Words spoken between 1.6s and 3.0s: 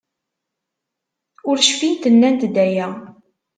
cfint nnant-d aya.